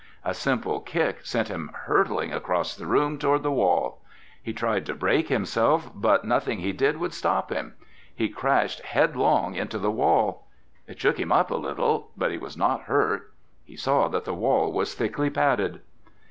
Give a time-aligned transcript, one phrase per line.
[0.25, 3.99] A simple kick sent him hurtling across the room toward the wall!
[4.41, 7.75] He tried to brake himself, but nothing he did would stop him.
[8.15, 10.47] He crashed headlong into the wall.
[10.87, 13.31] It shook him up a little, but he was not hurt.
[13.63, 15.81] He saw that the wall was thickly padded.